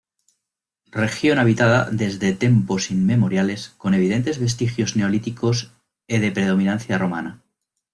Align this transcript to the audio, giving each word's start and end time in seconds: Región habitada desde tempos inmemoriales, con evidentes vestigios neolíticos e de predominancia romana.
Región 1.03 1.37
habitada 1.37 1.87
desde 1.91 2.33
tempos 2.33 2.89
inmemoriales, 2.89 3.69
con 3.77 3.93
evidentes 3.93 4.39
vestigios 4.39 4.95
neolíticos 4.95 5.73
e 6.09 6.17
de 6.19 6.31
predominancia 6.31 6.97
romana. 6.97 7.43